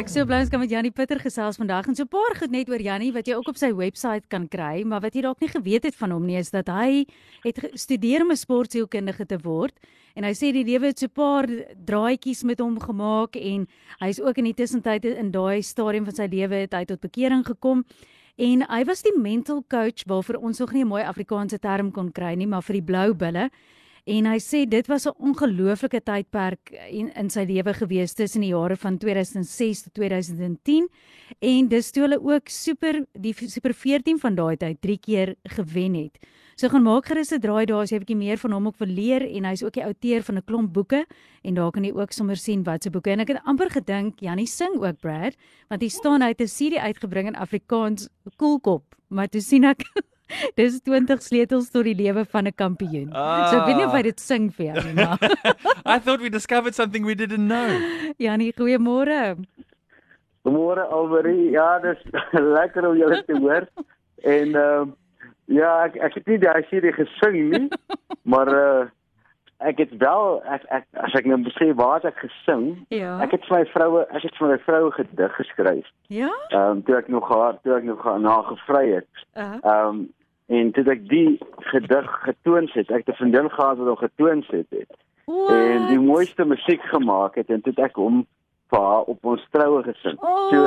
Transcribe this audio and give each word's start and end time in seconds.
Ek 0.00 0.08
sou 0.08 0.22
bly 0.24 0.38
ons 0.40 0.48
kan 0.48 0.62
met 0.62 0.70
Jannie 0.72 0.92
Pitter 0.96 1.18
gesels 1.20 1.58
vandag 1.60 1.90
en 1.90 1.94
so 1.94 2.04
'n 2.04 2.08
paar 2.08 2.32
goed 2.32 2.50
net 2.50 2.70
oor 2.70 2.80
Jannie 2.80 3.12
wat 3.12 3.26
jy 3.26 3.34
ook 3.36 3.48
op 3.48 3.58
sy 3.58 3.68
webwerf 3.68 4.24
kan 4.30 4.48
kry, 4.48 4.82
maar 4.82 5.02
wat 5.02 5.12
jy 5.12 5.20
dalk 5.20 5.40
nie 5.40 5.52
geweet 5.52 5.84
het 5.84 5.94
van 5.94 6.10
hom 6.10 6.24
nie 6.24 6.38
is 6.38 6.50
dat 6.50 6.68
hy 6.68 7.04
het 7.44 7.58
gestudeer 7.60 8.22
om 8.22 8.30
'n 8.30 8.36
sportsielkundige 8.36 9.26
te 9.26 9.36
word 9.36 9.74
en 10.16 10.24
hy 10.24 10.32
sê 10.32 10.52
die 10.52 10.64
lewe 10.64 10.86
het 10.86 10.98
so 10.98 11.04
'n 11.04 11.12
paar 11.12 11.46
draaitjies 11.84 12.44
met 12.44 12.60
hom 12.60 12.80
gemaak 12.80 13.36
en 13.36 13.68
hy's 14.00 14.18
ook 14.20 14.38
in 14.38 14.44
die 14.44 14.54
tussentyd 14.54 15.04
in 15.04 15.30
daai 15.30 15.60
stadium 15.62 16.06
van 16.06 16.14
sy 16.14 16.26
lewe 16.26 16.54
het 16.54 16.72
hy 16.72 16.84
tot 16.86 17.00
bekering 17.00 17.44
gekom 17.44 17.84
en 18.38 18.62
hy 18.62 18.84
was 18.84 19.02
die 19.02 19.18
mental 19.18 19.62
coach 19.68 20.06
waarvoor 20.06 20.40
ons 20.40 20.58
nog 20.60 20.72
nie 20.72 20.82
'n 20.82 20.88
mooi 20.88 21.02
Afrikaanse 21.02 21.58
term 21.58 21.92
kon 21.92 22.10
kry 22.10 22.34
nie, 22.36 22.46
maar 22.46 22.62
vir 22.62 22.80
die 22.80 22.86
blou 22.86 23.12
bulle 23.12 23.50
En 24.10 24.26
hy 24.26 24.38
sê 24.42 24.64
dit 24.66 24.86
was 24.90 25.06
'n 25.06 25.14
ongelooflike 25.18 26.00
tydperk 26.02 26.70
in 26.90 27.12
in 27.14 27.30
sy 27.30 27.44
lewe 27.46 27.72
gewees 27.74 28.12
tussen 28.14 28.40
die 28.40 28.50
jare 28.50 28.76
van 28.76 28.98
2006 28.98 29.82
tot 29.82 29.94
2010 29.94 30.88
en 31.38 31.68
dis 31.68 31.90
toe 31.90 32.02
hulle 32.02 32.18
ook 32.18 32.48
super 32.48 33.06
die 33.12 33.34
super 33.34 33.74
14 33.74 34.18
van 34.18 34.34
daai 34.34 34.56
tyd 34.56 34.80
drie 34.80 34.98
keer 34.98 35.36
gewen 35.44 35.94
het. 35.94 36.18
So 36.56 36.68
gaan 36.68 36.82
maak 36.82 37.06
gerus 37.06 37.32
'n 37.32 37.40
draai 37.40 37.66
daar 37.66 37.82
as 37.82 37.90
jy 37.90 37.96
'n 37.96 38.04
bietjie 38.04 38.16
meer 38.16 38.38
van 38.38 38.52
hom 38.52 38.66
ook 38.66 38.78
wil 38.78 38.88
leer 38.88 39.22
en 39.22 39.44
hy's 39.44 39.62
ook 39.62 39.74
die 39.74 39.84
outeur 39.84 40.22
van 40.22 40.36
'n 40.36 40.44
klomp 40.44 40.72
boeke 40.72 41.06
en 41.44 41.54
daar 41.54 41.70
kan 41.70 41.84
jy 41.84 41.92
ook 41.92 42.12
sommer 42.12 42.36
sien 42.36 42.64
wat 42.64 42.82
se 42.82 42.90
boeke 42.90 43.10
en 43.10 43.20
ek 43.20 43.28
het 43.28 43.44
amper 43.44 43.70
gedink 43.70 44.20
Jannie 44.20 44.46
sing 44.46 44.74
ook 44.74 45.00
Brad 45.00 45.36
want 45.68 45.82
hy 45.82 45.88
staan 45.88 46.22
uit 46.22 46.40
'n 46.40 46.48
serie 46.48 46.80
uitgebring 46.80 47.28
in 47.28 47.36
Afrikaans 47.36 48.08
Koelkop 48.36 48.96
maar 49.08 49.28
toe 49.28 49.40
sien 49.40 49.64
ek 49.64 49.82
Dis 50.60 50.80
20 50.86 51.22
sleutels 51.22 51.70
tot 51.70 51.84
die 51.88 51.94
lewe 51.94 52.24
van 52.24 52.46
'n 52.46 52.54
kampioen. 52.54 53.10
Ah. 53.12 53.48
So 53.50 53.60
ek 53.60 53.66
weet 53.66 53.76
nie 53.76 53.86
of 53.86 53.96
hy 53.96 54.02
dit 54.02 54.20
sing 54.20 54.50
vir 54.52 54.66
jou 54.70 54.84
nie, 54.86 54.94
maar 54.94 55.18
I 55.94 55.98
thought 55.98 56.20
we 56.20 56.30
discovered 56.30 56.74
something 56.74 57.04
we 57.06 57.14
didn't 57.14 57.46
know. 57.46 57.68
Janie, 58.24 58.52
goeiemôre. 58.52 59.36
Goeiemôre 60.44 60.86
Alberie. 60.90 61.50
Ja, 61.50 61.78
dis 61.78 62.00
lekker 62.32 62.88
om 62.88 62.96
julle 62.96 63.24
te 63.24 63.36
hoor. 63.38 63.68
En 64.22 64.54
ehm 64.54 64.88
uh, 64.88 64.96
ja, 65.50 65.84
ek 65.88 65.96
ek 65.96 66.14
het 66.14 66.26
nie 66.30 66.38
daai 66.38 66.62
serie 66.70 66.92
gesing 66.94 67.38
nie, 67.50 67.68
maar 68.22 68.48
uh 68.54 68.88
ek 69.60 69.78
het 69.78 69.90
wel 69.98 70.40
ek, 70.48 70.62
ek 70.72 70.86
as 71.04 71.14
ek 71.18 71.26
nou 71.28 71.38
sê 71.56 71.68
waar 71.76 72.04
ek 72.08 72.16
gesing 72.22 72.64
ja. 72.94 73.18
ek 73.24 73.34
het 73.36 73.44
vir 73.48 73.58
my 73.58 73.64
vroue 73.74 74.04
ek 74.08 74.24
het 74.24 74.38
vir 74.38 74.52
my 74.52 74.58
vroue 74.64 74.92
gedig 74.96 75.34
geskryf 75.36 75.90
ja 76.08 76.30
ehm 76.48 76.78
um, 76.78 76.82
toe 76.86 76.96
ek 77.00 77.10
nog 77.12 77.28
haar 77.28 77.58
toe 77.60 77.76
ek 77.76 77.84
nog 77.88 78.06
na 78.24 78.38
gevry 78.48 78.86
het 78.94 79.26
ehm 79.34 79.44
uh 79.44 79.60
-huh. 79.60 79.88
um, 79.88 80.00
en 80.50 80.72
toe 80.74 80.84
ek 80.92 81.06
die 81.08 81.38
gedig 81.70 82.10
getoon 82.24 82.68
het 82.74 82.90
ek 82.90 83.06
het 83.06 83.14
'n 83.14 83.20
vriendin 83.20 83.50
gehad 83.50 83.78
wat 83.78 83.86
hom 83.86 84.02
getoon 84.02 84.44
het, 84.50 84.66
het 84.70 84.92
en 85.50 85.86
die 85.86 86.00
mooiste 86.00 86.44
musiek 86.44 86.82
gemaak 86.90 87.34
het 87.34 87.50
en 87.50 87.60
toe 87.62 87.74
ek 87.76 87.96
hom 87.96 88.26
vir 88.70 88.80
haar 88.80 89.06
op 89.12 89.24
ons 89.24 89.46
troue 89.50 89.82
gesing 89.82 90.18
oh. 90.18 90.48
so 90.50 90.58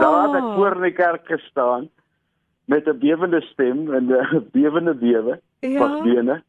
daar 0.00 0.28
het 0.28 0.38
ek 0.42 0.50
voor 0.58 0.76
in 0.76 0.86
die 0.88 0.98
kerk 0.98 1.26
gestaan 1.26 1.88
met 2.66 2.86
'n 2.86 2.98
bewende 2.98 3.40
stem 3.40 3.92
en 3.94 4.12
'n 4.12 4.48
bewende 4.58 4.94
bewe 4.94 5.40
ja. 5.60 5.78
van 5.78 6.02
bene 6.02 6.42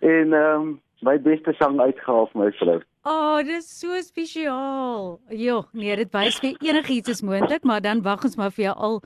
en 0.00 0.32
ehm 0.32 0.60
um, 0.60 0.80
my 1.04 1.18
beste 1.20 1.52
sang 1.58 1.80
uitgehaal 1.80 2.28
vir 2.32 2.42
my 2.44 2.50
vrou. 2.60 2.76
O, 3.06 3.10
oh, 3.12 3.36
dit 3.38 3.60
is 3.60 3.68
so 3.70 3.94
spesiaal. 4.02 5.20
Jo, 5.30 5.60
nee, 5.78 5.94
dit 5.96 6.10
wys 6.10 6.40
vir 6.42 6.56
enigiets 6.64 7.12
is 7.12 7.20
moontlik, 7.22 7.62
maar 7.62 7.82
dan 7.84 8.00
wag 8.02 8.24
ons 8.26 8.34
maar 8.40 8.50
vir 8.50 8.64
jou 8.64 8.72
al 8.88 8.96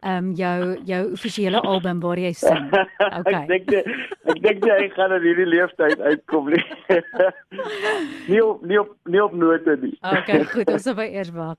ehm 0.00 0.16
um, 0.16 0.30
jou 0.38 0.78
jou 0.88 1.00
offisiële 1.12 1.60
album 1.60 2.00
waar 2.00 2.18
jy 2.18 2.32
sing. 2.32 2.70
Okay. 3.20 3.42
ek 3.42 3.66
dink 3.66 3.88
ek 4.32 4.38
dink 4.44 4.64
jy 4.64 4.76
gaan 4.94 5.12
in 5.16 5.24
hierdie 5.26 5.48
leeftyd 5.50 6.00
uitkom 6.00 6.48
nie. 6.54 6.62
nie 8.32 8.40
op 8.44 8.62
nie 8.64 8.78
op 8.80 8.94
nie 9.04 9.20
op 9.20 9.34
note 9.34 9.76
nie. 9.82 9.92
okay, 10.00 10.44
goed, 10.54 10.70
ons 10.72 10.86
sal 10.86 11.02
eers 11.04 11.32
wag. 11.34 11.58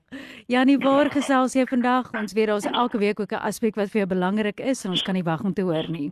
Janie, 0.50 0.78
waar 0.82 1.12
gesels 1.12 1.54
jy 1.54 1.68
vandag? 1.70 2.10
Ons 2.18 2.34
weet 2.34 2.50
daar's 2.50 2.66
elke 2.66 2.98
week 2.98 3.20
ook 3.20 3.36
'n 3.36 3.46
aspek 3.46 3.76
wat 3.76 3.94
vir 3.94 4.02
jou 4.02 4.10
belangrik 4.16 4.60
is 4.60 4.84
en 4.84 4.96
ons 4.96 5.02
kan 5.02 5.14
nie 5.14 5.26
wag 5.28 5.44
om 5.44 5.54
te 5.54 5.62
hoor 5.62 5.86
nie. 5.88 6.10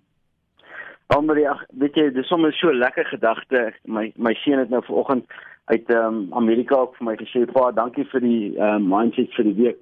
Almarie, 1.10 1.48
ag, 1.50 1.62
weet 1.82 1.96
jy, 1.98 2.02
dis 2.14 2.28
sommer 2.30 2.52
so 2.54 2.70
lekker 2.70 3.08
gedagte. 3.10 3.60
My 3.90 4.12
my 4.14 4.30
seun 4.44 4.60
het 4.60 4.68
nou 4.70 4.78
vanoggend 4.86 5.24
uit 5.72 5.88
ehm 5.90 6.04
um, 6.06 6.20
Amerika 6.38 6.76
ook 6.78 6.94
vir 6.98 7.06
my 7.08 7.14
gesê, 7.18 7.42
"Pa, 7.50 7.72
dankie 7.74 8.04
vir 8.12 8.22
die 8.22 8.54
ehm 8.58 8.76
um, 8.76 8.86
mindset 8.92 9.34
vir 9.34 9.48
die 9.48 9.56
week." 9.62 9.80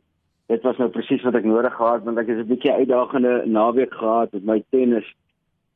Dit 0.49 0.63
was 0.63 0.81
nou 0.81 0.89
presies 0.89 1.27
wat 1.29 1.37
ek 1.37 1.45
nodig 1.45 1.75
gehad 1.75 2.05
want 2.05 2.19
ek 2.19 2.33
het 2.33 2.39
'n 2.39 2.49
bietjie 2.49 2.73
uitdagende 2.73 3.43
naweek 3.45 3.93
gehad 3.95 4.33
met 4.33 4.45
my 4.45 4.59
tennis. 4.71 5.05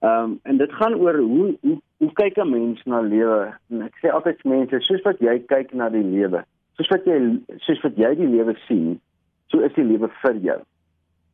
Ehm 0.00 0.24
um, 0.24 0.40
en 0.42 0.56
dit 0.56 0.72
gaan 0.72 0.94
oor 0.94 1.18
hoe 1.18 1.58
hoe 1.60 1.78
hoe 1.98 2.12
kyk 2.12 2.38
'n 2.38 2.50
mens 2.50 2.82
na 2.84 3.00
lewe? 3.00 3.52
En 3.70 3.82
ek 3.82 4.00
sê 4.00 4.08
altyd 4.08 4.40
vir 4.40 4.50
mense, 4.56 4.80
soos 4.80 5.02
wat 5.02 5.20
jy 5.20 5.38
kyk 5.38 5.74
na 5.74 5.88
die 5.88 6.08
lewe, 6.16 6.44
soos 6.76 6.88
wat 6.88 7.04
jy 7.04 7.20
soos 7.58 7.80
wat 7.82 7.96
jy 7.96 8.14
die 8.14 8.32
lewe 8.36 8.56
sien, 8.66 9.00
so 9.48 9.60
is 9.60 9.72
die 9.74 9.84
lewe 9.84 10.08
vir 10.08 10.36
jou. 10.36 10.60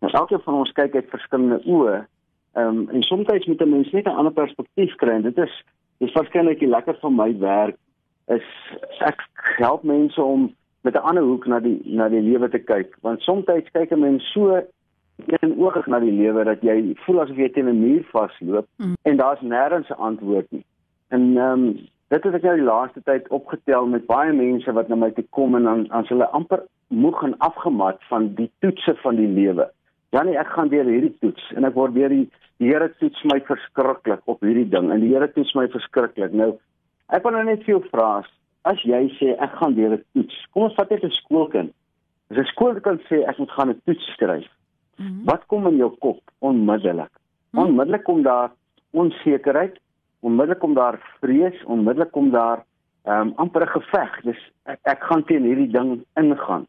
Nou 0.01 0.13
elkeen 0.13 0.41
van 0.41 0.55
ons 0.55 0.73
kyk 0.73 0.95
uit 0.95 1.11
verskillende 1.11 1.63
oë 1.65 2.07
Ehm 2.53 2.67
um, 2.67 2.89
en 2.89 3.03
soms 3.03 3.47
moet 3.47 3.61
'n 3.61 3.71
mens 3.71 3.91
net 3.91 4.07
'n 4.07 4.19
ander 4.21 4.33
perspektief 4.33 4.95
kry 4.95 5.11
en 5.11 5.23
dit 5.23 5.39
is 5.39 5.65
dis 5.99 6.13
waarskynlik 6.13 6.59
die 6.59 6.69
lekker 6.69 6.97
van 7.01 7.15
my 7.15 7.39
werk 7.39 7.77
is 8.27 8.47
ek 8.99 9.21
help 9.57 9.83
mense 9.83 10.23
om 10.23 10.55
met 10.81 10.95
'n 10.95 11.07
ander 11.11 11.23
hoek 11.23 11.47
na 11.47 11.61
die 11.61 11.81
na 11.85 12.09
die 12.09 12.23
lewe 12.23 12.49
te 12.49 12.59
kyk 12.59 12.97
want 13.01 13.21
soms 13.21 13.45
kyk 13.45 13.91
'n 13.93 14.01
mens 14.01 14.33
so 14.33 14.63
in 15.27 15.59
oog 15.59 15.87
na 15.87 15.99
die 15.99 16.13
lewe 16.13 16.45
dat 16.45 16.63
jy 16.63 16.95
voel 17.05 17.21
asof 17.21 17.37
jy 17.37 17.49
teen 17.53 17.69
'n 17.69 17.81
muur 17.81 18.05
vasloop 18.13 18.67
mm. 18.77 18.95
en 19.03 19.17
daar's 19.17 19.41
nêrens 19.41 19.91
'n 19.91 20.03
antwoord 20.11 20.47
nie. 20.51 20.65
En 21.09 21.37
ehm 21.37 21.53
um, 21.53 21.89
dit 22.09 22.25
het 22.25 22.35
ek 22.35 22.43
nou 22.43 22.57
die 22.57 22.65
laaste 22.65 23.03
tyd 23.05 23.29
opgetel 23.29 23.87
met 23.87 24.07
baie 24.07 24.33
mense 24.33 24.73
wat 24.73 24.89
na 24.89 24.95
my 24.95 25.11
toe 25.11 25.25
kom 25.31 25.55
en 25.55 25.63
dan 25.63 25.91
as 25.91 26.09
hulle 26.09 26.29
amper 26.39 26.63
moeg 26.89 27.23
en 27.23 27.39
afgemat 27.39 27.99
van 28.09 28.35
die 28.35 28.51
toetse 28.61 28.95
van 29.03 29.17
die 29.17 29.29
lewe. 29.29 29.69
Janie, 30.11 30.39
ek 30.41 30.49
gaan 30.55 30.71
deur 30.73 30.89
hierdie 30.89 31.15
toets 31.21 31.51
en 31.57 31.65
ek 31.69 31.75
word 31.75 31.97
weer 31.97 32.09
die 32.09 32.27
die 32.59 32.73
Here 32.73 32.89
toets 32.99 33.21
my 33.31 33.39
verskriklik 33.47 34.25
op 34.27 34.41
hierdie 34.43 34.67
ding 34.67 34.91
en 34.91 35.01
die 35.01 35.13
Here 35.13 35.29
toets 35.31 35.55
my 35.55 35.69
verskriklik. 35.71 36.33
Nou, 36.35 36.57
ek 37.15 37.23
wil 37.23 37.37
nou 37.37 37.45
net 37.47 37.63
vir 37.67 37.77
jou 37.77 37.83
vra 37.93 38.25
as 38.69 38.81
jy 38.85 39.05
sê 39.19 39.37
ek 39.39 39.53
gaan 39.61 39.77
deur 39.77 39.95
'n 39.97 40.05
toets. 40.15 40.37
Kom 40.53 40.65
ons 40.67 40.75
vat 40.75 40.91
net 40.91 41.05
'n 41.05 41.19
skoolkind. 41.23 41.73
As 42.31 42.39
'n 42.39 42.51
skoolkind 42.53 43.01
sê 43.09 43.23
ek 43.29 43.39
moet 43.39 43.51
gaan 43.51 43.71
'n 43.71 43.81
toets 43.87 44.07
skryf. 44.15 44.49
Mm 44.99 45.07
-hmm. 45.07 45.25
Wat 45.25 45.47
kom 45.47 45.67
in 45.67 45.77
jou 45.77 45.91
kop 46.01 46.21
onmiddellik? 46.41 47.13
Mm 47.13 47.61
-hmm. 47.61 47.67
Onmiddellik 47.67 48.05
kom 48.05 48.23
daar 48.23 48.51
onsekerheid, 48.91 49.79
onmiddellik 50.21 50.59
kom 50.59 50.75
daar 50.75 50.99
vrees, 51.21 51.65
onmiddellik 51.65 52.11
kom 52.11 52.31
daar 52.31 52.65
ehm 53.05 53.29
um, 53.29 53.33
amper 53.37 53.63
'n 53.63 53.69
geveg. 53.69 54.21
Dis 54.23 54.41
ek, 54.65 54.79
ek 54.83 55.01
gaan 55.03 55.25
teen 55.25 55.45
hierdie 55.45 55.71
ding 55.71 56.05
ingaan. 56.17 56.67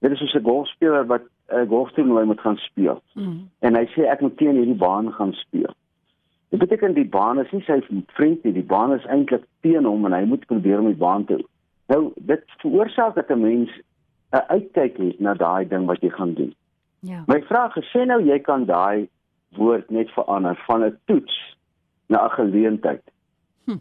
Dit 0.00 0.12
is 0.12 0.18
soos 0.18 0.34
'n 0.34 0.44
golfspeler 0.44 1.06
wat 1.06 1.22
'n 1.52 1.66
golftoernooi 1.68 2.24
moet 2.24 2.40
gaan 2.40 2.56
speel. 2.56 3.02
Mm. 3.12 3.48
En 3.58 3.76
hy 3.76 3.84
sê 3.92 4.06
ek 4.08 4.20
moet 4.20 4.36
teen 4.36 4.56
hierdie 4.56 4.78
baan 4.78 5.12
gaan 5.12 5.32
speel. 5.32 5.74
Dit 6.48 6.58
beteken 6.58 6.94
die 6.94 7.08
baan 7.08 7.40
is 7.40 7.50
nie 7.50 7.62
sy 7.66 7.80
vriend 8.06 8.44
nie, 8.44 8.52
die 8.52 8.62
baan 8.62 8.92
is 8.92 9.04
eintlik 9.04 9.44
teen 9.60 9.84
hom 9.84 10.04
en 10.06 10.12
hy 10.12 10.24
moet 10.24 10.46
probeer 10.46 10.78
om 10.78 10.86
die 10.86 11.00
baan 11.00 11.24
te. 11.24 11.40
Nou 11.92 12.12
dit 12.16 12.44
veroorsaak 12.62 13.14
dat 13.14 13.30
'n 13.30 13.40
mens 13.40 13.70
'n 14.32 14.44
uitkyk 14.48 14.96
het 14.96 15.20
na 15.20 15.34
daai 15.34 15.68
ding 15.68 15.86
wat 15.86 16.00
jy 16.00 16.10
gaan 16.10 16.34
doen. 16.34 16.54
Ja. 17.00 17.24
My 17.26 17.42
vraag 17.42 17.76
is 17.76 17.90
sê 17.96 18.06
nou 18.06 18.22
jy 18.22 18.38
kan 18.38 18.64
daai 18.64 19.08
woord 19.56 19.90
net 19.90 20.10
verander 20.10 20.56
van 20.66 20.84
'n 20.84 20.98
toets 21.04 21.56
na 22.06 22.24
'n 22.24 22.30
geleentheid. 22.30 23.02
Hm. 23.64 23.78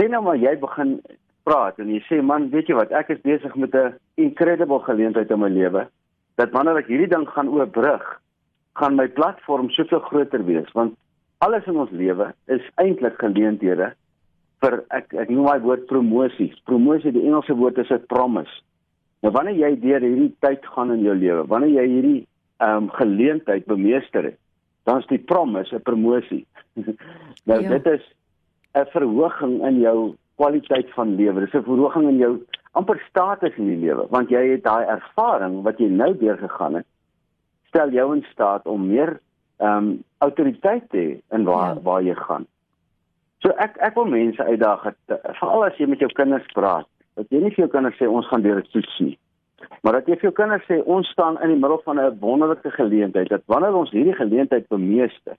Sê 0.00 0.08
nou 0.08 0.22
maar 0.22 0.36
jy 0.36 0.58
begin 0.58 1.00
praat 1.42 1.78
en 1.78 1.88
jy 1.88 2.00
sê 2.00 2.22
man, 2.22 2.50
weet 2.50 2.66
jy 2.66 2.74
wat, 2.74 2.90
ek 2.90 3.08
is 3.08 3.20
besig 3.20 3.54
met 3.54 3.74
'n 3.74 3.94
incredible 4.14 4.80
geleentheid 4.80 5.30
in 5.30 5.40
my 5.40 5.48
lewe 5.48 5.88
dat 6.36 6.52
wanneer 6.52 6.76
ek 6.82 6.90
hierdie 6.92 7.10
ding 7.10 7.26
gaan 7.28 7.48
oorbrug, 7.48 8.04
gaan 8.76 8.96
my 8.96 9.08
platform 9.08 9.70
soveel 9.72 10.02
groter 10.04 10.44
wees 10.44 10.68
want 10.76 10.96
alles 11.44 11.64
in 11.68 11.76
ons 11.80 11.92
lewe 11.92 12.30
is 12.52 12.64
eintlik 12.80 13.18
geleenthede 13.20 13.92
vir 14.64 14.78
ek 14.96 15.12
ek 15.14 15.32
noem 15.32 15.48
my 15.50 15.58
woord 15.64 15.84
promosie. 15.90 16.50
Promosie, 16.68 17.12
die 17.12 17.24
Engelse 17.24 17.56
woord 17.56 17.78
is 17.78 17.90
'n 17.90 18.06
promise. 18.08 18.62
Nou 19.22 19.32
wanneer 19.32 19.56
jy 19.56 19.72
deur 19.80 20.00
hierdie 20.00 20.34
tyd 20.40 20.64
gaan 20.64 20.92
in 20.92 21.02
jou 21.04 21.14
lewe, 21.14 21.46
wanneer 21.46 21.82
jy 21.82 21.86
hierdie 21.88 22.26
ehm 22.60 22.84
um, 22.84 22.90
geleentheid 22.90 23.66
bemeester 23.66 24.24
het, 24.24 24.38
dan 24.84 25.00
is 25.00 25.06
die 25.06 25.18
promise 25.18 25.74
'n 25.74 25.82
promosie. 25.82 26.46
nou 27.48 27.60
ja. 27.62 27.68
dit 27.68 27.86
is 27.86 28.04
'n 28.74 28.86
verhoging 28.92 29.64
in 29.64 29.80
jou 29.80 30.14
kwaliteit 30.36 30.88
van 30.94 31.16
lewe. 31.16 31.40
Dis 31.40 31.54
'n 31.54 31.64
verhoging 31.64 32.08
in 32.08 32.18
jou 32.18 32.32
amper 32.80 33.00
status 33.08 33.56
in 33.56 33.70
die 33.72 33.80
lewe 33.86 34.06
want 34.10 34.30
jy 34.30 34.42
het 34.52 34.64
daai 34.64 34.84
ervaring 34.96 35.62
wat 35.68 35.80
jy 35.82 35.88
nou 35.92 36.12
deurgegaan 36.20 36.80
het 36.80 36.88
stel 37.70 37.92
jou 37.92 38.08
in 38.16 38.24
staat 38.32 38.66
om 38.66 38.88
meer 38.88 39.18
ehm 39.56 39.76
um, 39.76 40.04
autoriteit 40.24 40.84
te 40.90 40.98
hê 40.98 41.36
in 41.36 41.44
waar 41.44 41.74
ja. 41.74 41.80
waar 41.82 42.02
jy 42.02 42.14
gaan. 42.14 42.46
So 43.44 43.52
ek 43.62 43.76
ek 43.84 43.94
wil 43.96 44.08
mense 44.08 44.42
uitdaag 44.42 44.84
veral 45.40 45.64
as 45.64 45.76
jy 45.80 45.88
met 45.88 46.00
jou 46.04 46.08
kinders 46.12 46.46
praat 46.56 46.88
dat 47.16 47.32
jy 47.32 47.40
nie 47.40 47.52
vir 47.54 47.64
jou 47.64 47.72
kinders 47.72 47.96
sê 48.00 48.08
ons 48.08 48.28
gaan 48.28 48.44
deur 48.44 48.60
'n 48.60 48.70
toets 48.72 48.98
nie. 49.00 49.18
Maar 49.82 49.92
dat 49.98 50.08
jy 50.08 50.16
vir 50.16 50.28
jou 50.28 50.36
kinders 50.36 50.64
sê 50.68 50.80
ons 50.84 51.08
staan 51.08 51.40
in 51.42 51.48
die 51.48 51.60
middel 51.60 51.80
van 51.84 52.00
'n 52.00 52.18
wonderlike 52.20 52.70
geleentheid 52.70 53.28
dat 53.28 53.42
wanneer 53.46 53.74
ons 53.74 53.90
hierdie 53.90 54.16
geleentheid 54.16 54.68
bemeester, 54.68 55.36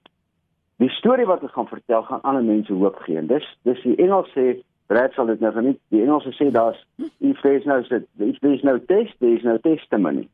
die 0.77 0.89
storie 0.89 1.25
wat 1.25 1.41
ons 1.41 1.51
gaan 1.51 1.67
vertel 1.67 2.03
gaan 2.03 2.21
ander 2.21 2.43
mense 2.43 2.73
hoop 2.73 2.95
gee. 3.05 3.17
En 3.17 3.27
dis 3.27 3.45
dis 3.63 3.81
die 3.83 3.95
Engels 3.95 4.29
sê 4.33 4.61
Brad 4.87 5.13
sal 5.13 5.25
dit 5.25 5.39
nou 5.39 5.51
geniet. 5.53 5.79
Die 5.89 6.01
Engelse 6.01 6.31
sê 6.31 6.51
daar's 6.51 6.79
if 7.19 7.41
there's 7.41 7.65
no 7.65 7.79
if 7.79 8.39
there's 8.39 8.63
no 8.63 8.77
test, 8.79 9.13
there's 9.19 9.43
no 9.43 9.57
testimony. 9.57 10.27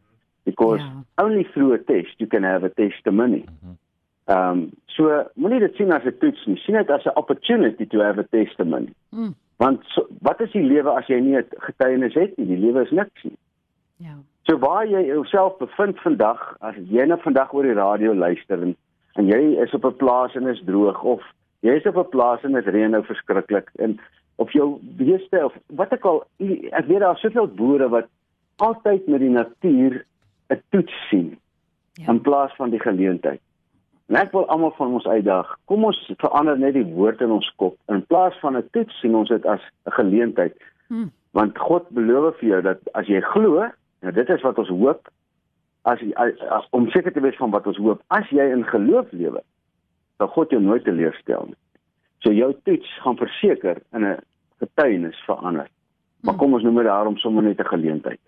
Because 0.45 0.81
Ja. 0.81 1.23
only 1.23 1.43
through 1.43 1.73
a 1.73 1.77
test 1.77 2.19
you 2.19 2.27
can 2.27 2.43
have 2.43 2.63
a 2.63 2.69
testimony. 2.69 3.45
Ehm 4.25 4.49
um, 4.49 4.71
so 4.85 5.23
moenie 5.35 5.59
dit 5.59 5.75
sien 5.75 5.91
as 5.91 6.05
'n 6.05 6.17
toets 6.19 6.45
nie. 6.45 6.57
Sien 6.57 6.75
dit 6.75 6.89
as 6.89 7.05
'n 7.05 7.17
opportunity 7.17 7.85
to 7.85 7.99
have 7.99 8.19
a 8.19 8.27
testimony. 8.29 8.93
Mm. 9.09 9.33
Want 9.57 9.81
so, 9.85 10.07
wat 10.21 10.41
is 10.41 10.51
die 10.51 10.63
lewe 10.63 10.89
as 10.89 11.07
jy 11.07 11.19
nie 11.19 11.37
'n 11.37 11.45
getuienis 11.57 12.13
het 12.13 12.37
nie? 12.37 12.45
Die 12.45 12.57
lewe 12.57 12.81
is 12.83 12.91
niks 12.91 13.23
nie. 13.23 13.37
Ja. 13.97 14.15
So 14.43 14.57
waar 14.59 14.87
jy 14.87 15.05
jouself 15.05 15.57
bevind 15.57 15.99
vandag, 15.99 16.55
as 16.59 16.75
jy 16.75 17.05
nou 17.05 17.19
vandag 17.21 17.53
oor 17.53 17.63
die 17.63 17.73
radio 17.73 18.13
luister 18.13 18.61
en, 18.61 18.75
en 19.15 19.25
jy 19.27 19.61
is 19.63 19.73
op 19.73 19.85
'n 19.85 19.95
plaas 19.95 20.35
en 20.35 20.47
is 20.47 20.61
droog 20.65 21.03
of 21.03 21.21
jy 21.61 21.71
is 21.79 21.85
op 21.85 21.97
'n 21.97 22.09
plaas 22.09 22.43
en 22.43 22.51
dit 22.51 22.65
reën 22.65 22.91
nou 22.91 23.03
verskriklik 23.03 23.69
en 23.75 23.99
of 24.43 24.51
jou 24.55 24.67
beeste 24.99 25.39
of 25.45 25.55
wat 25.79 25.93
ook 25.95 26.09
al 26.11 26.19
ek 26.71 26.89
weet 26.89 27.03
daar's 27.05 27.23
soveel 27.23 27.47
boere 27.47 27.87
wat 27.93 28.11
altyd 28.63 29.07
met 29.07 29.23
die 29.23 29.33
natuur 29.33 30.03
'n 30.51 30.61
toets 30.69 30.99
sien 31.09 31.31
Ja. 31.93 32.11
in 32.11 32.21
plaas 32.21 32.55
van 32.55 32.69
die 32.69 32.79
geleentheid. 32.79 33.41
En 34.09 34.15
ek 34.15 34.31
wil 34.31 34.47
almal 34.51 34.73
van 34.77 34.93
ons 34.97 35.05
uitdaag, 35.05 35.51
kom 35.69 35.85
ons 35.85 35.99
verander 36.17 36.57
net 36.59 36.73
die 36.73 36.85
woord 36.85 37.21
in 37.21 37.31
ons 37.31 37.49
kop. 37.61 37.77
In 37.93 38.01
plaas 38.09 38.37
van 38.41 38.57
'n 38.57 38.67
toets 38.71 38.99
sien 38.99 39.15
ons 39.15 39.29
dit 39.29 39.45
as 39.45 39.61
'n 39.85 39.91
geleentheid. 39.91 40.57
Hmm. 40.87 41.11
Want 41.31 41.57
God 41.57 41.89
beloof 41.89 42.37
vir 42.37 42.49
jou 42.49 42.61
dat 42.61 42.79
as 42.93 43.07
jy 43.07 43.21
glo, 43.21 43.69
nou 44.01 44.13
dit 44.13 44.29
is 44.29 44.41
wat 44.41 44.57
ons 44.57 44.67
hoop, 44.69 45.09
as, 45.81 45.99
as, 46.15 46.39
as 46.39 46.67
om 46.69 46.89
seker 46.89 47.13
te 47.13 47.21
wees 47.21 47.35
van 47.35 47.51
wat 47.51 47.67
ons 47.67 47.77
hoop, 47.77 48.01
as 48.07 48.29
jy 48.29 48.51
in 48.51 48.65
geloof 48.65 49.11
lewe, 49.11 49.41
sal 50.17 50.27
God 50.27 50.49
jou 50.49 50.61
nooit 50.61 50.83
teleurstel 50.83 51.45
nie. 51.45 51.59
So 52.19 52.31
jou 52.31 52.53
toets 52.63 52.99
gaan 53.03 53.17
verseker 53.17 53.81
in 53.93 54.05
'n 54.05 54.17
getuienis 54.63 55.19
verander. 55.27 55.69
Maar 56.23 56.35
kom 56.39 56.53
ons 56.53 56.63
noem 56.63 56.75
dit 56.81 56.85
daarom 56.85 57.17
sommer 57.17 57.43
net 57.43 57.59
'n 57.59 57.73
geleentheid. 57.75 58.19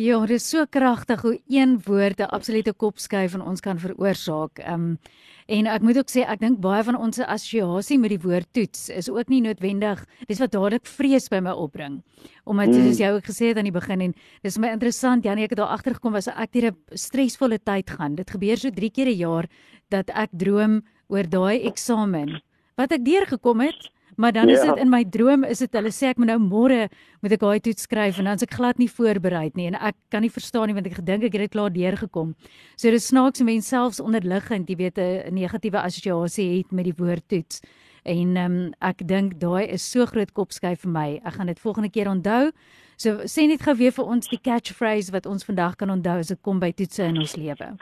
Ja, 0.00 0.16
dit 0.24 0.38
is 0.40 0.46
so 0.48 0.64
kragtig 0.72 1.20
hoe 1.20 1.34
een 1.48 1.80
woord 1.84 2.20
'n 2.20 2.30
absolute 2.32 2.72
kopskuif 2.72 3.34
in 3.34 3.42
ons 3.42 3.60
kan 3.60 3.78
veroorsaak. 3.78 4.58
Ehm 4.58 4.74
um, 4.74 4.98
en 5.46 5.66
ek 5.66 5.82
moet 5.82 5.98
ook 5.98 6.08
sê 6.08 6.22
ek 6.24 6.40
dink 6.40 6.60
baie 6.60 6.82
van 6.84 6.96
ons 6.96 7.18
assosiasie 7.18 7.98
met 7.98 8.10
die 8.10 8.20
woord 8.22 8.46
toets 8.52 8.88
is 8.88 9.10
ook 9.10 9.28
nie 9.28 9.40
noodwendig 9.40 10.04
dis 10.26 10.38
wat 10.38 10.52
dadelik 10.52 10.86
vrees 10.86 11.28
by 11.28 11.40
my 11.40 11.50
opbring. 11.50 12.02
Omdat 12.44 12.68
Mm. 12.68 12.72
soos 12.82 12.98
jy 12.98 13.10
ook 13.10 13.24
gesê 13.24 13.46
het 13.48 13.56
aan 13.56 13.64
die 13.68 13.72
begin 13.80 14.00
en 14.00 14.14
dis 14.42 14.58
my 14.58 14.68
interessant 14.68 15.24
Janie 15.24 15.44
ek 15.44 15.50
het 15.50 15.58
daar 15.58 15.76
agter 15.76 15.94
gekom 15.94 16.12
was 16.12 16.28
ek 16.28 16.52
deur 16.52 16.70
'n 16.70 16.76
stresvolle 16.96 17.58
tyd 17.58 17.90
gaan. 17.90 18.14
Dit 18.14 18.30
gebeur 18.30 18.56
so 18.56 18.70
3 18.70 18.90
keer 18.90 19.06
'n 19.08 19.18
jaar 19.18 19.46
dat 19.90 20.08
ek 20.10 20.30
droom 20.32 20.82
oor 21.08 21.28
daai 21.28 21.66
eksamen 21.66 22.40
wat 22.76 22.92
ek 22.92 23.04
deurgekom 23.04 23.60
het. 23.60 23.90
Maar 24.16 24.32
dan 24.32 24.48
is 24.48 24.62
Ja. 24.62 24.74
dit 24.74 24.82
in 24.84 24.90
my 24.90 25.04
droom 25.04 25.44
is 25.44 25.58
dit 25.58 25.72
hulle 25.72 25.88
sê 25.90 26.08
ek 26.10 26.18
moet 26.18 26.26
nou 26.28 26.38
môre 26.38 26.88
moet 27.22 27.32
ek 27.32 27.40
daai 27.40 27.60
toets 27.60 27.82
skryf 27.82 28.18
en 28.18 28.24
dan 28.24 28.34
is 28.34 28.42
ek 28.42 28.54
glad 28.54 28.78
nie 28.78 28.88
voorberei 28.88 29.50
nie 29.54 29.66
en 29.66 29.74
ek 29.74 29.94
kan 30.10 30.20
nie 30.22 30.30
verstaan 30.30 30.66
nie 30.66 30.74
want 30.74 30.86
ek 30.86 30.94
gedink 31.00 31.24
ek 31.24 31.32
het 31.32 31.40
dit 31.40 31.50
klaar 31.50 31.70
deurgekom. 31.72 32.34
So 32.76 32.90
dis 32.90 33.06
snaaks 33.08 33.38
hoe 33.38 33.46
mense 33.46 33.68
selfs 33.68 34.00
onderliggend, 34.00 34.68
jy 34.68 34.76
weet 34.76 34.98
'n 34.98 35.34
negatiewe 35.34 35.78
assosiasie 35.82 36.58
het 36.58 36.72
met 36.72 36.84
die 36.84 36.94
woord 36.96 37.28
toets. 37.28 37.60
En 38.04 38.36
ehm 38.36 38.52
um, 38.52 38.72
ek 38.80 39.06
dink 39.06 39.38
daai 39.40 39.66
is 39.72 39.82
so 39.90 40.04
groot 40.06 40.32
kopskuif 40.32 40.80
vir 40.80 40.90
my. 40.90 41.20
Ek 41.24 41.32
gaan 41.34 41.46
dit 41.46 41.60
volgende 41.60 41.90
keer 41.90 42.08
onthou. 42.08 42.50
So 42.96 43.18
sê 43.24 43.46
net 43.46 43.62
gou 43.62 43.74
weer 43.74 43.92
vir 43.92 44.04
ons 44.04 44.28
die 44.28 44.38
catchphrase 44.42 45.10
wat 45.12 45.26
ons 45.26 45.44
vandag 45.44 45.76
kan 45.76 45.88
onthou 45.90 46.18
as 46.18 46.28
dit 46.28 46.38
kom 46.42 46.58
by 46.60 46.72
toetse 46.72 47.02
in 47.04 47.18
ons 47.18 47.36
lewe. 47.36 47.78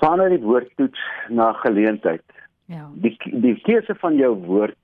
Verander 0.00 0.28
die 0.28 0.38
woord 0.44 0.68
toets 0.76 0.98
na 1.30 1.52
geleentheid. 1.52 2.22
Ja. 2.68 2.88
die 2.94 3.16
die 3.32 3.56
keuse 3.66 3.94
van 3.98 4.14
jou 4.16 4.34
woord 4.46 4.76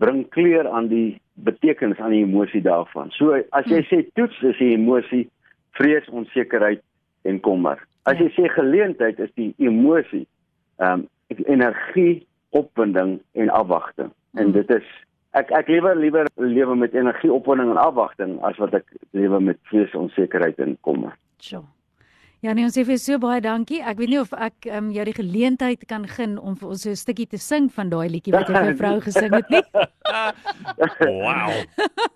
bring 0.00 0.24
kleur 0.32 0.68
aan 0.68 0.88
die 0.88 1.20
betekenis 1.44 1.98
aan 2.00 2.14
die 2.14 2.24
emosie 2.24 2.62
daarvan. 2.64 3.10
So 3.16 3.36
as 3.56 3.68
jy 3.68 3.82
sê 3.88 4.00
toets 4.16 4.38
is 4.48 4.56
die 4.60 4.72
emosie 4.74 5.26
vrees, 5.78 6.08
onsekerheid 6.08 6.80
en 7.28 7.40
kommer. 7.44 7.78
As 8.08 8.16
Ja. 8.18 8.24
jy 8.24 8.30
sê 8.36 8.48
geleentheid 8.54 9.20
is 9.20 9.30
die 9.36 9.52
emosie 9.58 10.26
ehm 10.80 11.04
um, 11.04 11.08
energie, 11.46 12.26
opwinding 12.50 13.20
en 13.38 13.50
afwagting. 13.50 14.10
En 14.34 14.46
Mm. 14.46 14.52
dit 14.52 14.70
is 14.70 14.86
ek 15.32 15.50
ek 15.52 15.68
lewe 15.68 15.94
liewer 15.96 16.26
lewe 16.36 16.74
met 16.76 16.94
energie, 16.94 17.32
opwinding 17.32 17.70
en 17.70 17.76
afwagting 17.76 18.40
as 18.42 18.56
wat 18.58 18.74
ek 18.74 18.84
lewe 19.12 19.40
met 19.40 19.58
vrees, 19.70 19.94
onsekerheid 19.94 20.58
en 20.58 20.76
kommer. 20.80 21.12
Sjoe. 21.38 21.62
Ja, 22.40 22.52
nee, 22.56 22.64
ons 22.64 22.72
sê 22.78 22.84
vir 22.88 22.96
so 22.98 23.18
baie 23.20 23.40
dankie. 23.44 23.82
Ek 23.84 23.98
weet 24.00 24.08
nie 24.08 24.18
of 24.20 24.30
ek 24.32 24.64
um, 24.72 24.86
jou 24.94 25.04
die 25.04 25.12
geleentheid 25.12 25.82
kan 25.90 26.06
gun 26.08 26.38
om 26.38 26.54
vir 26.56 26.68
ons 26.72 26.82
so 26.82 26.90
'n 26.90 26.96
stukkie 26.96 27.26
te 27.28 27.36
sing 27.38 27.68
van 27.72 27.90
daai 27.90 28.08
liedjie 28.08 28.32
wat 28.32 28.48
jy 28.48 28.54
vir 28.64 28.76
vrou 28.80 29.00
gesing 29.00 29.34
het 29.34 29.50
nie. 29.50 29.62
Wow. 31.00 31.50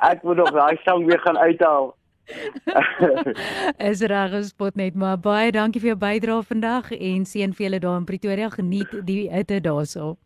Ek 0.00 0.22
moet 0.24 0.36
nog 0.36 0.50
daai 0.50 0.76
sang 0.84 1.04
weer 1.06 1.20
gaan 1.20 1.36
uithaal. 1.38 1.92
Is 3.90 4.00
reg 4.00 4.30
gespot 4.32 4.74
net, 4.76 4.94
maar 4.96 5.18
baie 5.20 5.52
dankie 5.52 5.80
vir 5.82 5.92
jou 5.92 5.98
bydrae 6.00 6.42
vandag 6.48 6.90
en 6.96 7.24
seën 7.28 7.52
vir 7.52 7.66
julle 7.66 7.80
daar 7.84 7.98
in 8.00 8.04
Pretoria. 8.08 8.48
Geniet 8.50 8.90
die 9.06 9.28
hitte 9.30 9.60
daarso. 9.60 10.16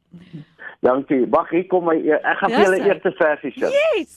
Dankie. 0.81 1.27
Wag, 1.31 1.51
hier 1.51 1.67
kom 1.67 1.85
my 1.91 1.97
e- 1.99 2.23
ek 2.23 2.39
gaan 2.39 2.51
vir 2.55 2.65
julle 2.65 2.81
eerste 2.87 3.13
versie 3.19 3.53
sing. 3.59 3.75
Yes. 3.75 4.15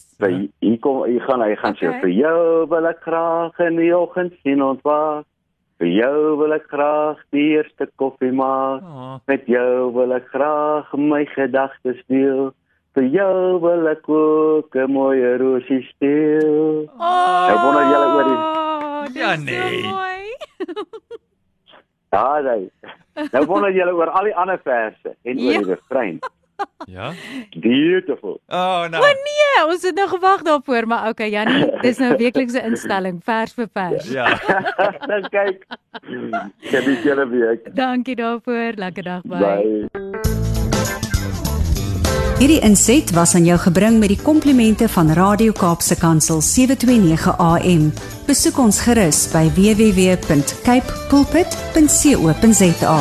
Hier 0.62 0.78
kom 0.80 1.04
hier 1.10 1.26
gaan 1.26 1.42
hy 1.42 1.56
gaan 1.58 1.76
sê 1.76 1.90
Okay. 1.90 2.02
vir 2.06 2.10
jou 2.22 2.68
wil 2.70 2.86
ek 2.88 3.02
graag 3.02 3.60
in 3.68 3.76
die 3.82 3.92
oggend 3.98 4.34
sien 4.44 4.62
ontwaak. 4.62 5.26
Vir 5.82 5.90
jou 5.90 6.38
wil 6.38 6.54
ek 6.54 6.68
graag 6.70 7.18
die 7.34 7.56
eerste 7.58 7.88
koffie 7.98 8.30
maak. 8.32 8.84
Aw. 8.86 9.16
Met 9.26 9.48
jou 9.50 9.90
wil 9.96 10.14
ek 10.14 10.28
graag 10.30 10.92
my 10.94 11.24
gedagtes 11.34 11.98
deel. 12.12 12.52
Vir 12.94 13.08
jou 13.10 13.58
wil 13.64 13.88
ek 13.90 14.06
ook 14.10 14.76
'n 14.76 14.92
mooi 14.92 15.18
rosie 15.42 15.82
steel. 15.96 16.86
Oh, 17.00 17.48
Nou 17.50 17.58
wonder 17.66 17.86
julle 17.90 18.08
oor 18.16 18.28
die- 18.30 19.20
Ja, 19.20 19.36
nee. 19.36 19.82
Ja, 22.12 22.42
daai. 22.42 22.70
Nou 23.32 23.46
wonder 23.46 23.72
julle 23.72 23.94
oor 23.96 24.10
al 24.10 24.24
die 24.30 24.36
ander 24.36 24.60
verse 24.64 25.16
en 25.24 25.38
oor 25.40 25.52
Ja. 25.54 25.58
die 25.60 25.68
refrein. 25.74 26.20
Ja. 26.86 27.12
Beautiful. 27.56 28.40
Oh 28.48 28.88
no. 28.90 28.98
O 28.98 29.12
nee, 29.28 29.66
ons 29.68 29.84
het 29.84 29.96
nou 29.96 30.08
gewag 30.10 30.42
daarvoor, 30.42 30.88
maar 30.88 31.10
okay, 31.10 31.30
Jannie, 31.30 31.70
dis 31.82 31.98
nou 32.02 32.16
weeklikse 32.18 32.62
instelling, 32.66 33.22
vers 33.24 33.54
vir 33.54 33.70
vers. 33.74 34.10
Ja. 34.10 34.40
Dan 35.12 35.30
kyk. 35.30 35.66
Ek 36.72 36.86
weet 36.86 37.04
julle 37.04 37.28
week. 37.30 37.76
Dankie 37.76 38.16
daarvoor. 38.16 38.74
Lekker 38.82 39.04
dag 39.04 39.22
bye. 39.24 39.40
Bye. 39.40 40.32
Hierdie 42.42 42.62
inset 42.66 43.12
was 43.14 43.36
aan 43.38 43.46
jou 43.46 43.58
gebring 43.62 44.00
met 44.02 44.10
die 44.10 44.18
komplimente 44.18 44.88
van 44.90 45.12
Radio 45.14 45.54
Kaapse 45.54 45.94
Kansel 46.02 46.42
729 46.42 47.38
AM. 47.38 47.92
Besoek 48.26 48.58
ons 48.58 48.82
gerus 48.82 49.28
by 49.30 49.46
www.cape 49.54 50.98
pulpit.co.za. 51.14 52.98